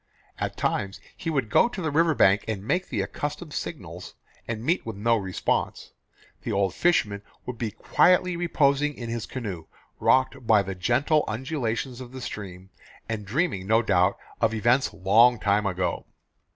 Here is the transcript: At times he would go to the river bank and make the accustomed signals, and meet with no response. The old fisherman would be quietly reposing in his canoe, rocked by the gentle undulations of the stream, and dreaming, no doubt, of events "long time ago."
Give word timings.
At 0.39 0.57
times 0.57 0.99
he 1.15 1.29
would 1.29 1.51
go 1.51 1.69
to 1.69 1.79
the 1.79 1.91
river 1.91 2.15
bank 2.15 2.43
and 2.47 2.63
make 2.65 2.89
the 2.89 3.01
accustomed 3.03 3.53
signals, 3.53 4.15
and 4.47 4.63
meet 4.63 4.83
with 4.83 4.95
no 4.95 5.15
response. 5.15 5.91
The 6.41 6.51
old 6.51 6.73
fisherman 6.73 7.21
would 7.45 7.59
be 7.59 7.69
quietly 7.69 8.35
reposing 8.35 8.95
in 8.95 9.09
his 9.11 9.27
canoe, 9.27 9.67
rocked 9.99 10.47
by 10.47 10.63
the 10.63 10.73
gentle 10.73 11.23
undulations 11.27 12.01
of 12.01 12.13
the 12.13 12.21
stream, 12.21 12.71
and 13.07 13.27
dreaming, 13.27 13.67
no 13.67 13.83
doubt, 13.83 14.17
of 14.39 14.55
events 14.55 14.91
"long 14.91 15.37
time 15.39 15.67
ago." 15.67 16.07